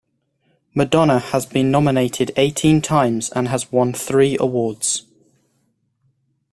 [0.73, 5.05] Madonna has been nominated eighteen times and has won three awards.